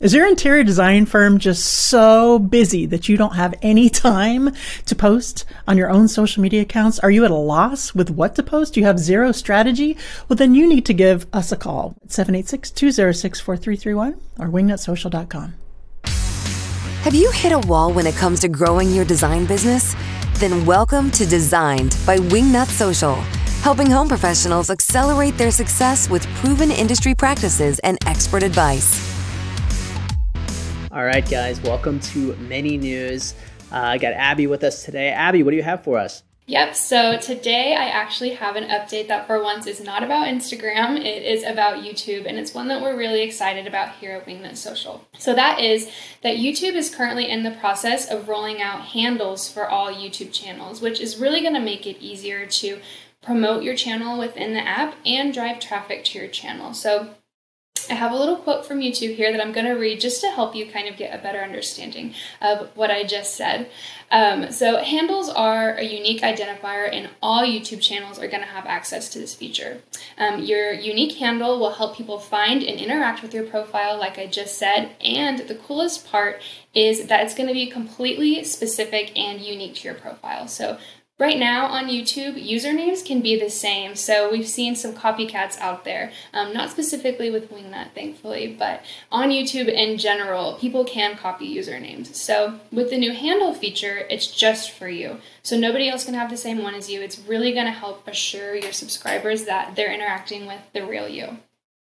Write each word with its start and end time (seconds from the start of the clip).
Is 0.00 0.14
your 0.14 0.26
interior 0.26 0.64
design 0.64 1.04
firm 1.04 1.38
just 1.38 1.62
so 1.62 2.38
busy 2.38 2.86
that 2.86 3.06
you 3.06 3.18
don't 3.18 3.34
have 3.34 3.54
any 3.60 3.90
time 3.90 4.54
to 4.86 4.94
post 4.94 5.44
on 5.68 5.76
your 5.76 5.90
own 5.90 6.08
social 6.08 6.42
media 6.42 6.62
accounts? 6.62 6.98
Are 7.00 7.10
you 7.10 7.26
at 7.26 7.30
a 7.30 7.34
loss 7.34 7.94
with 7.94 8.08
what 8.08 8.34
to 8.36 8.42
post? 8.42 8.78
You 8.78 8.84
have 8.86 8.98
zero 8.98 9.30
strategy? 9.30 9.98
Well, 10.26 10.38
then 10.38 10.54
you 10.54 10.66
need 10.66 10.86
to 10.86 10.94
give 10.94 11.26
us 11.34 11.52
a 11.52 11.56
call 11.56 11.96
at 12.02 12.12
786 12.12 12.70
206 12.70 13.40
4331 13.40 14.18
or 14.38 14.48
wingnutsocial.com. 14.48 15.52
Have 17.02 17.14
you 17.14 17.30
hit 17.32 17.52
a 17.52 17.58
wall 17.68 17.92
when 17.92 18.06
it 18.06 18.14
comes 18.14 18.40
to 18.40 18.48
growing 18.48 18.90
your 18.92 19.04
design 19.04 19.44
business? 19.44 19.94
Then 20.36 20.64
welcome 20.64 21.10
to 21.10 21.26
Designed 21.26 21.94
by 22.06 22.16
Wingnut 22.16 22.68
Social, 22.68 23.16
helping 23.60 23.90
home 23.90 24.08
professionals 24.08 24.70
accelerate 24.70 25.36
their 25.36 25.50
success 25.50 26.08
with 26.08 26.26
proven 26.36 26.70
industry 26.70 27.14
practices 27.14 27.78
and 27.80 27.98
expert 28.06 28.42
advice. 28.42 29.09
All 30.92 31.04
right, 31.04 31.28
guys, 31.30 31.60
welcome 31.60 32.00
to 32.00 32.34
Mini 32.34 32.76
News. 32.76 33.34
Uh, 33.70 33.76
I 33.76 33.98
got 33.98 34.12
Abby 34.12 34.48
with 34.48 34.64
us 34.64 34.82
today. 34.82 35.10
Abby, 35.10 35.44
what 35.44 35.52
do 35.52 35.56
you 35.56 35.62
have 35.62 35.84
for 35.84 35.98
us? 35.98 36.24
Yep, 36.46 36.74
so 36.74 37.16
today 37.16 37.76
I 37.76 37.84
actually 37.84 38.30
have 38.30 38.56
an 38.56 38.64
update 38.64 39.06
that 39.06 39.28
for 39.28 39.40
once 39.40 39.68
is 39.68 39.80
not 39.80 40.02
about 40.02 40.26
Instagram, 40.26 40.98
it 40.98 41.22
is 41.22 41.44
about 41.44 41.84
YouTube, 41.84 42.26
and 42.26 42.36
it's 42.40 42.54
one 42.54 42.66
that 42.66 42.82
we're 42.82 42.96
really 42.96 43.22
excited 43.22 43.68
about 43.68 43.94
here 43.96 44.16
at 44.16 44.26
Wingnut 44.26 44.56
Social. 44.56 45.06
So 45.16 45.32
that 45.32 45.60
is 45.60 45.88
that 46.24 46.38
YouTube 46.38 46.74
is 46.74 46.92
currently 46.92 47.30
in 47.30 47.44
the 47.44 47.52
process 47.52 48.10
of 48.10 48.28
rolling 48.28 48.60
out 48.60 48.80
handles 48.86 49.48
for 49.48 49.68
all 49.68 49.92
YouTube 49.92 50.32
channels, 50.32 50.80
which 50.80 50.98
is 50.98 51.18
really 51.18 51.40
going 51.40 51.54
to 51.54 51.60
make 51.60 51.86
it 51.86 52.02
easier 52.02 52.46
to 52.46 52.80
promote 53.22 53.62
your 53.62 53.76
channel 53.76 54.18
within 54.18 54.54
the 54.54 54.66
app 54.66 54.96
and 55.06 55.32
drive 55.32 55.60
traffic 55.60 56.02
to 56.06 56.18
your 56.18 56.26
channel. 56.26 56.74
So 56.74 57.14
I 57.88 57.94
have 57.94 58.12
a 58.12 58.16
little 58.16 58.36
quote 58.36 58.66
from 58.66 58.80
YouTube 58.80 59.14
here 59.14 59.30
that 59.32 59.40
I'm 59.40 59.52
going 59.52 59.66
to 59.66 59.72
read 59.72 60.00
just 60.00 60.20
to 60.22 60.30
help 60.30 60.54
you 60.54 60.66
kind 60.66 60.88
of 60.88 60.96
get 60.96 61.18
a 61.18 61.22
better 61.22 61.38
understanding 61.38 62.14
of 62.40 62.68
what 62.76 62.90
I 62.90 63.04
just 63.04 63.34
said. 63.34 63.70
Um, 64.10 64.50
so, 64.50 64.78
handles 64.78 65.28
are 65.28 65.74
a 65.74 65.84
unique 65.84 66.22
identifier, 66.22 66.92
and 66.92 67.08
all 67.22 67.44
YouTube 67.44 67.80
channels 67.80 68.18
are 68.18 68.26
going 68.26 68.42
to 68.42 68.48
have 68.48 68.66
access 68.66 69.08
to 69.10 69.20
this 69.20 69.34
feature. 69.34 69.82
Um, 70.18 70.42
your 70.42 70.72
unique 70.72 71.18
handle 71.18 71.60
will 71.60 71.74
help 71.74 71.96
people 71.96 72.18
find 72.18 72.62
and 72.62 72.80
interact 72.80 73.22
with 73.22 73.32
your 73.32 73.44
profile, 73.44 73.98
like 73.98 74.18
I 74.18 74.26
just 74.26 74.58
said. 74.58 74.90
And 75.04 75.40
the 75.40 75.54
coolest 75.54 76.08
part 76.08 76.42
is 76.74 77.06
that 77.06 77.24
it's 77.24 77.34
going 77.34 77.48
to 77.48 77.54
be 77.54 77.66
completely 77.66 78.42
specific 78.42 79.16
and 79.16 79.40
unique 79.40 79.76
to 79.76 79.88
your 79.88 79.94
profile. 79.94 80.48
So, 80.48 80.78
Right 81.20 81.38
now 81.38 81.66
on 81.66 81.88
YouTube, 81.88 82.42
usernames 82.42 83.04
can 83.04 83.20
be 83.20 83.38
the 83.38 83.50
same, 83.50 83.94
so 83.94 84.32
we've 84.32 84.48
seen 84.48 84.74
some 84.74 84.94
copycats 84.94 85.58
out 85.58 85.84
there. 85.84 86.12
Um, 86.32 86.54
not 86.54 86.70
specifically 86.70 87.30
with 87.30 87.52
Wingnut, 87.52 87.92
thankfully, 87.94 88.56
but 88.58 88.82
on 89.12 89.28
YouTube 89.28 89.68
in 89.68 89.98
general, 89.98 90.54
people 90.54 90.82
can 90.82 91.18
copy 91.18 91.54
usernames. 91.54 92.14
So 92.14 92.58
with 92.72 92.88
the 92.88 92.96
new 92.96 93.12
handle 93.12 93.52
feature, 93.52 94.06
it's 94.08 94.28
just 94.28 94.70
for 94.70 94.88
you. 94.88 95.18
So 95.42 95.58
nobody 95.58 95.90
else 95.90 96.06
can 96.06 96.14
have 96.14 96.30
the 96.30 96.38
same 96.38 96.62
one 96.62 96.74
as 96.74 96.88
you. 96.88 97.02
It's 97.02 97.18
really 97.18 97.52
going 97.52 97.66
to 97.66 97.72
help 97.72 98.08
assure 98.08 98.54
your 98.54 98.72
subscribers 98.72 99.44
that 99.44 99.76
they're 99.76 99.92
interacting 99.92 100.46
with 100.46 100.62
the 100.72 100.86
real 100.86 101.06
you. 101.06 101.36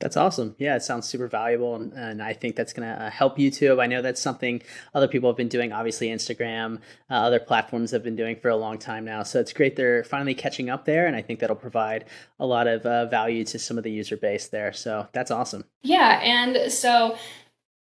That's 0.00 0.16
awesome. 0.16 0.54
Yeah, 0.58 0.76
it 0.76 0.82
sounds 0.82 1.08
super 1.08 1.26
valuable, 1.26 1.74
and, 1.74 1.92
and 1.92 2.22
I 2.22 2.32
think 2.32 2.54
that's 2.54 2.72
going 2.72 2.88
to 2.88 3.04
uh, 3.04 3.10
help 3.10 3.36
YouTube. 3.36 3.80
I 3.80 3.86
know 3.86 4.00
that's 4.00 4.20
something 4.20 4.62
other 4.94 5.08
people 5.08 5.28
have 5.28 5.36
been 5.36 5.48
doing. 5.48 5.72
Obviously, 5.72 6.08
Instagram, 6.08 6.78
uh, 7.10 7.14
other 7.14 7.40
platforms 7.40 7.90
have 7.90 8.04
been 8.04 8.14
doing 8.14 8.36
for 8.36 8.48
a 8.48 8.56
long 8.56 8.78
time 8.78 9.04
now. 9.04 9.24
So 9.24 9.40
it's 9.40 9.52
great 9.52 9.74
they're 9.74 10.04
finally 10.04 10.34
catching 10.34 10.70
up 10.70 10.84
there, 10.84 11.06
and 11.08 11.16
I 11.16 11.22
think 11.22 11.40
that'll 11.40 11.56
provide 11.56 12.04
a 12.38 12.46
lot 12.46 12.68
of 12.68 12.86
uh, 12.86 13.06
value 13.06 13.44
to 13.46 13.58
some 13.58 13.76
of 13.76 13.82
the 13.82 13.90
user 13.90 14.16
base 14.16 14.46
there. 14.46 14.72
So 14.72 15.08
that's 15.12 15.32
awesome. 15.32 15.64
Yeah, 15.82 16.20
and 16.22 16.70
so 16.70 17.16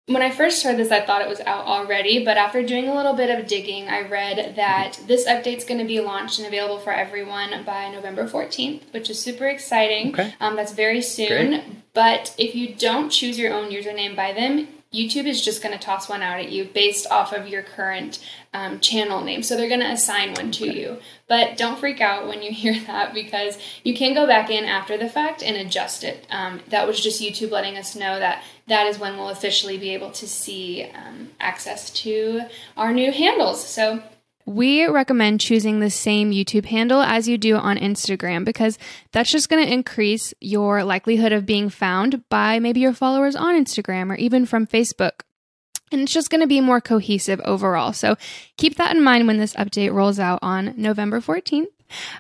when 0.08 0.22
I 0.22 0.32
first 0.32 0.64
heard 0.64 0.78
this, 0.78 0.90
I 0.90 1.02
thought 1.02 1.22
it 1.22 1.28
was 1.28 1.42
out 1.42 1.66
already, 1.66 2.24
but 2.24 2.38
after 2.38 2.64
doing 2.64 2.88
a 2.88 2.96
little 2.96 3.14
bit 3.14 3.38
of 3.38 3.46
digging, 3.46 3.90
I 3.90 4.08
read 4.08 4.56
that 4.56 4.98
this 5.06 5.28
update's 5.28 5.66
going 5.66 5.82
to 5.82 5.86
be 5.86 6.00
launched 6.00 6.40
and 6.40 6.48
available 6.48 6.80
for 6.80 6.94
everyone 6.94 7.66
by 7.66 7.90
November 7.92 8.26
14th, 8.26 8.94
which 8.94 9.10
is 9.10 9.20
super 9.22 9.46
exciting. 9.48 10.14
Okay. 10.14 10.34
Um, 10.40 10.56
that's 10.56 10.72
very 10.72 11.02
soon. 11.02 11.50
Great. 11.50 11.64
But 11.98 12.36
if 12.38 12.54
you 12.54 12.76
don't 12.76 13.10
choose 13.10 13.40
your 13.40 13.52
own 13.52 13.72
username 13.72 14.16
by 14.16 14.32
them, 14.32 14.68
YouTube 14.94 15.26
is 15.26 15.44
just 15.44 15.64
going 15.64 15.76
to 15.76 15.84
toss 15.84 16.08
one 16.08 16.22
out 16.22 16.40
at 16.40 16.52
you 16.52 16.66
based 16.66 17.08
off 17.10 17.34
of 17.34 17.48
your 17.48 17.64
current 17.64 18.24
um, 18.54 18.80
channel 18.80 19.24
name. 19.24 19.42
So 19.42 19.58
they're 19.58 19.68
going 19.68 19.80
to 19.80 19.92
assign 19.92 20.36
one 20.36 20.52
to 20.52 20.70
okay. 20.70 20.80
you. 20.80 21.00
But 21.28 21.58
don't 21.58 21.80
freak 21.80 22.00
out 22.00 22.28
when 22.28 22.44
you 22.44 22.52
hear 22.64 22.80
that 22.86 23.16
because 23.16 23.58
you 23.84 23.96
can 23.96 24.14
go 24.14 24.28
back 24.28 24.52
in 24.52 24.64
after 24.64 24.96
the 24.96 25.10
fact 25.10 25.42
and 25.42 25.58
adjust 25.58 26.04
it. 26.04 26.28
Um, 26.30 26.60
that 26.68 26.86
was 26.86 27.02
just 27.02 27.20
YouTube 27.20 27.50
letting 27.50 27.78
us 27.78 27.96
know 27.96 28.20
that 28.20 28.44
that 28.68 28.86
is 28.86 29.00
when 29.00 29.18
we'll 29.18 29.30
officially 29.30 29.80
be 29.80 29.96
able 29.96 30.12
to 30.12 30.28
see 30.28 30.84
um, 30.94 31.32
access 31.40 31.90
to 32.04 32.44
our 32.78 32.94
new 32.94 33.12
handles. 33.12 33.68
So 33.68 34.04
we 34.48 34.88
recommend 34.88 35.42
choosing 35.42 35.80
the 35.80 35.90
same 35.90 36.32
YouTube 36.32 36.66
handle 36.66 37.02
as 37.02 37.28
you 37.28 37.38
do 37.38 37.58
on 37.58 37.78
Instagram 37.78 38.46
because 38.46 38.80
that's 39.12 39.30
just 39.30 39.50
going 39.50 39.64
to 39.64 39.72
increase 39.72 40.34
your 40.40 40.86
likelihood 40.86 41.34
of 41.34 41.46
being 41.46 41.70
found 41.70 42.28
by 42.30 42.58
maybe 42.58 42.80
your 42.80 42.94
followers 42.94 43.36
on 43.36 43.62
Instagram 43.62 44.10
or 44.10 44.16
even 44.16 44.46
from 44.46 44.66
Facebook. 44.66 45.22
And 45.92 46.02
it's 46.02 46.14
just 46.14 46.30
going 46.30 46.42
to 46.42 46.48
be 46.48 46.62
more 46.62 46.80
cohesive 46.80 47.42
overall. 47.44 47.92
So 47.92 48.16
keep 48.56 48.76
that 48.76 48.96
in 48.96 49.04
mind 49.04 49.28
when 49.28 49.38
this 49.38 49.54
update 49.56 49.94
rolls 49.94 50.18
out 50.18 50.40
on 50.42 50.74
November 50.78 51.20
14th. 51.20 51.68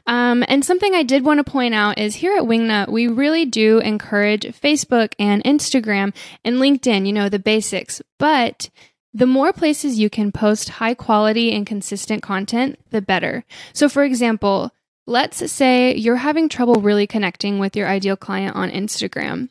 Um, 0.05 0.43
and 0.47 0.63
something 0.63 0.93
I 0.93 1.03
did 1.03 1.25
want 1.25 1.45
to 1.45 1.49
point 1.49 1.73
out 1.73 1.97
is 1.97 2.15
here 2.15 2.35
at 2.35 2.43
Wingnut, 2.43 2.89
we 2.89 3.07
really 3.07 3.45
do 3.45 3.79
encourage 3.79 4.43
Facebook 4.43 5.13
and 5.17 5.43
Instagram 5.43 6.13
and 6.43 6.57
LinkedIn, 6.57 7.05
you 7.05 7.13
know, 7.13 7.29
the 7.29 7.39
basics. 7.39 8.01
But 8.17 8.69
the 9.13 9.25
more 9.25 9.53
places 9.53 9.99
you 9.99 10.09
can 10.09 10.31
post 10.31 10.69
high 10.69 10.93
quality 10.93 11.51
and 11.51 11.65
consistent 11.65 12.21
content, 12.21 12.79
the 12.91 13.01
better. 13.01 13.43
So, 13.73 13.89
for 13.89 14.03
example, 14.03 14.71
let's 15.05 15.51
say 15.51 15.95
you're 15.95 16.17
having 16.17 16.49
trouble 16.49 16.81
really 16.81 17.07
connecting 17.07 17.59
with 17.59 17.75
your 17.75 17.87
ideal 17.87 18.17
client 18.17 18.55
on 18.55 18.69
Instagram. 18.69 19.49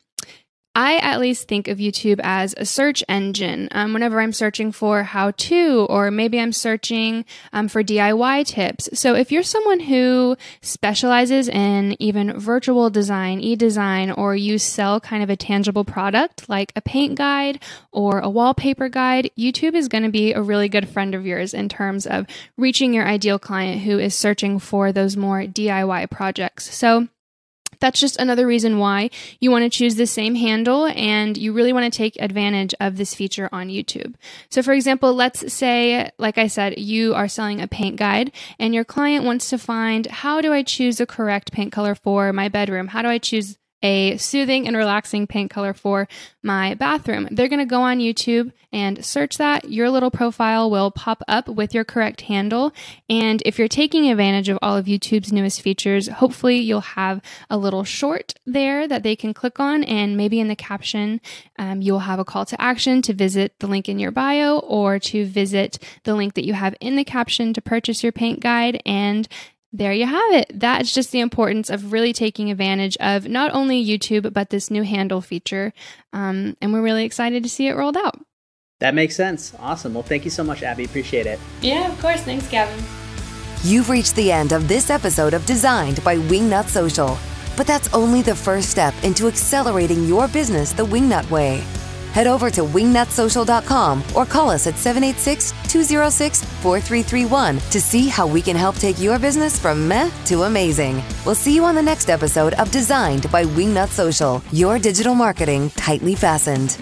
I 0.77 0.99
at 0.99 1.21
least 1.21 1.49
think 1.49 1.69
of 1.69 1.79
YouTube 1.79 2.21
as 2.23 2.55
a 2.59 2.67
search 2.67 3.03
engine. 3.09 3.69
Um, 3.71 3.95
whenever 3.95 4.21
I'm 4.21 4.35
searching 4.35 4.73
for 4.73 5.05
how 5.05 5.31
to, 5.31 5.87
or 5.89 6.11
maybe 6.11 6.39
I'm 6.39 6.53
searching 6.53 7.25
um, 7.55 7.69
for 7.69 7.83
DIY 7.83 8.47
tips. 8.47 8.91
So 8.93 9.15
if 9.15 9.33
you're 9.33 9.43
someone 9.43 9.81
who 9.81 10.37
specializes 10.61 11.49
in 11.49 11.97
even 11.99 12.39
virtual 12.39 12.91
design, 12.91 13.41
e 13.41 13.57
design, 13.57 14.11
or 14.11 14.37
you 14.37 14.59
sell 14.59 15.01
kind 15.01 15.23
of 15.23 15.31
a 15.31 15.37
tangible 15.37 15.85
product 15.85 16.47
like 16.47 16.73
a 16.77 16.83
paint 16.83 17.17
guide 17.17 17.63
or 17.91 18.21
a 18.21 18.29
wallpaper 18.29 18.91
guide, 18.91 19.31
YouTube 19.39 19.73
is 19.73 19.89
going 19.89 20.05
to 20.05 20.11
be 20.11 20.35
a 20.35 20.43
really 20.43 20.69
good 20.69 20.91
friend 20.91 21.15
of 21.15 21.25
yours 21.25 21.55
in 21.55 21.71
terms 21.71 22.07
of 22.07 22.27
reaching 22.59 22.93
your 22.93 23.07
ideal 23.07 23.39
client 23.39 23.81
who 23.81 23.99
is 23.99 24.15
searching 24.15 24.59
for 24.59 24.93
those 24.93 25.17
more 25.17 25.41
DIY 25.45 26.11
projects. 26.11 26.71
So 26.75 27.09
that's 27.81 28.01
just 28.01 28.19
another 28.19 28.47
reason 28.47 28.79
why 28.79 29.11
you 29.41 29.51
want 29.51 29.65
to 29.65 29.71
choose 29.71 29.97
the 29.97 30.07
same 30.07 30.35
handle 30.35 30.87
and 30.87 31.37
you 31.37 31.53
really 31.53 31.73
want 31.73 31.93
to 31.93 31.97
take 31.97 32.17
advantage 32.21 32.75
of 32.81 32.97
this 32.97 33.15
feature 33.15 33.49
on 33.53 33.69
YouTube. 33.69 34.15
So, 34.51 34.63
for 34.63 34.73
example, 34.73 35.15
let's 35.15 35.53
say, 35.53 36.11
like 36.19 36.39
I 36.39 36.47
said, 36.47 36.79
you 36.79 37.15
are 37.15 37.29
selling 37.29 37.61
a 37.61 37.69
paint 37.69 37.97
guide 37.97 38.33
and 38.59 38.75
your 38.75 38.85
client 38.85 39.25
wants 39.25 39.51
to 39.51 39.59
find 39.59 40.07
how 40.07 40.41
do 40.41 40.53
I 40.53 40.63
choose 40.63 40.99
the 40.99 41.07
correct 41.07 41.53
paint 41.53 41.73
color 41.73 41.95
for 41.95 42.33
my 42.33 42.49
bedroom? 42.49 42.89
How 42.89 43.03
do 43.03 43.09
I 43.09 43.19
choose 43.19 43.59
a 43.87 44.17
soothing 44.17 44.67
and 44.67 44.77
relaxing 44.77 45.29
paint 45.29 45.49
color 45.49 45.73
for 45.73 46.09
my 46.43 46.75
bathroom. 46.75 47.29
They're 47.31 47.49
going 47.49 47.61
to 47.61 47.65
go 47.65 47.83
on 47.83 48.01
YouTube 48.01 48.53
and 48.73 49.05
search 49.05 49.39
that. 49.39 49.71
Your 49.71 49.91
little 49.91 50.11
profile 50.11 50.69
will 50.69 50.91
pop 50.91 51.23
up 51.29 51.49
with 51.49 51.73
your 51.73 51.85
correct 51.85 52.23
handle. 52.23 52.73
And 53.09 53.43
if 53.47 53.61
you're 53.61 53.69
taking 53.69 54.11
advantage 54.11 54.49
of 54.49 54.59
all 54.61 54.77
of 54.77 54.87
YouTube's 54.87 55.33
newest 55.33 55.63
features, 55.63 56.09
hopefully 56.09 56.57
you'll 56.57 56.81
have 56.81 57.23
a 57.49 57.57
little 57.57 57.85
short 57.85 58.35
there 58.45 58.89
that 58.89 59.05
they 59.05 59.15
can 59.15 59.33
click 59.33 59.61
on. 59.61 59.85
And 59.85 60.17
maybe 60.17 60.41
in 60.41 60.49
the 60.49 60.57
caption, 60.57 61.21
um, 61.57 61.81
you'll 61.81 62.01
have 62.01 62.19
a 62.19 62.25
call 62.25 62.45
to 62.47 62.61
action 62.61 63.03
to 63.03 63.13
visit 63.13 63.55
the 63.61 63.69
link 63.69 63.89
in 63.89 64.01
your 64.01 64.11
bio 64.11 64.59
or 64.59 64.99
to 64.99 65.25
visit 65.25 65.79
the 66.03 66.17
link 66.17 66.35
that 66.35 66.45
you 66.45 66.55
have 66.55 66.75
in 66.81 66.97
the 66.97 67.05
caption 67.05 67.53
to 67.53 67.63
purchase 67.63 68.03
your 68.03 68.13
paint 68.13 68.41
guide. 68.41 68.83
And 68.85 69.29
there 69.73 69.93
you 69.93 70.07
have 70.07 70.33
it. 70.33 70.51
That's 70.55 70.93
just 70.93 71.13
the 71.13 71.21
importance 71.21 71.71
of 71.71 71.93
really 71.93 72.13
taking 72.13 72.51
advantage 72.51 72.97
of 72.99 73.29
not 73.29 73.53
only 73.53 73.85
YouTube, 73.85 74.33
but 74.33 74.51
this 74.51 74.71
new 74.71 74.83
handle 74.83 75.21
feature. 75.21 75.73
Um, 76.13 76.57
and 76.61 76.73
we're 76.73 76.83
really 76.83 77.05
excited 77.05 77.43
to 77.43 77.49
see 77.49 77.69
it 77.69 77.77
rolled 77.77 77.97
out. 77.97 78.19
That 78.81 78.95
makes 78.95 79.17
sense. 79.17 79.55
Awesome. 79.59 79.95
Well, 79.95 80.03
thank 80.03 80.25
you 80.25 80.31
so 80.31 80.45
much, 80.45 80.63
Abby. 80.63 80.85
Appreciate 80.85 81.27
it. 81.27 81.39
Yeah, 81.63 81.91
of 81.91 81.99
course. 82.01 82.23
Thanks, 82.23 82.47
Gavin. 82.49 82.85
You've 83.63 83.89
reached 83.89 84.15
the 84.17 84.31
end 84.31 84.53
of 84.53 84.69
this 84.69 84.91
episode 84.91 85.35
of 85.35 85.47
Designed 85.47 86.05
by 86.05 86.17
Wingnut 86.17 86.67
Social. 86.67 87.19
But 87.57 87.67
that's 87.67 87.93
only 87.95 88.21
the 88.21 88.35
first 88.35 88.71
step 88.71 88.95
into 89.03 89.29
accelerating 89.29 90.05
your 90.05 90.29
business 90.29 90.73
the 90.73 90.85
Wingnut 90.85 91.29
way 91.31 91.65
head 92.17 92.27
over 92.27 92.49
to 92.49 92.63
wingnutsocial.com 92.63 94.03
or 94.17 94.25
call 94.25 94.49
us 94.49 94.67
at 94.67 94.79
786 94.79 95.53
206 95.71 96.43
4331 96.63 97.59
to 97.71 97.79
see 97.79 98.09
how 98.09 98.27
we 98.27 98.41
can 98.41 98.57
help 98.57 98.77
take 98.77 98.99
your 98.99 99.19
business 99.19 99.59
from 99.59 99.87
meh 99.87 100.11
to 100.25 100.45
amazing. 100.45 101.03
We'll 101.27 101.35
see 101.35 101.55
you 101.55 101.63
on 101.65 101.75
the 101.75 101.83
next 101.83 102.09
episode 102.09 102.55
of 102.55 102.71
Designed 102.71 103.31
by 103.31 103.45
Wingnut 103.45 103.89
Social, 103.89 104.43
your 104.51 104.79
digital 104.79 105.15
marketing 105.15 105.69
tightly 105.77 106.15
fastened. 106.15 106.79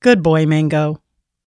Good 0.00 0.22
boy, 0.22 0.46
Mango. 0.46 1.00